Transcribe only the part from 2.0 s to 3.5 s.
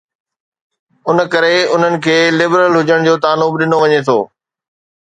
کي لبرل هجڻ جو طعنو